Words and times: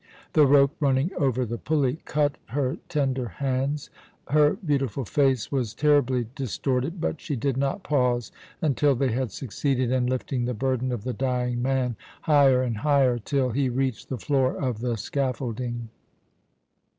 The 0.33 0.47
rope 0.47 0.75
running 0.79 1.11
over 1.15 1.45
the 1.45 1.59
pulley 1.59 1.99
cut 2.05 2.37
her 2.47 2.77
tender 2.89 3.27
hands; 3.27 3.91
her 4.29 4.53
beautiful 4.55 5.05
face 5.05 5.51
was 5.51 5.75
terribly 5.75 6.25
distorted; 6.33 6.99
but 6.99 7.21
she 7.21 7.35
did 7.35 7.55
not 7.55 7.83
pause 7.83 8.31
until 8.63 8.95
they 8.95 9.11
had 9.11 9.31
succeeded 9.31 9.91
in 9.91 10.07
lifting 10.07 10.45
the 10.45 10.55
burden 10.55 10.91
of 10.91 11.03
the 11.03 11.13
dying 11.13 11.61
man 11.61 11.97
higher 12.21 12.63
and 12.63 12.77
higher 12.79 13.19
till 13.19 13.51
he 13.51 13.69
reached 13.69 14.09
the 14.09 14.17
floor 14.17 14.55
of 14.55 14.79
the 14.79 14.97
scaffolding. 14.97 15.89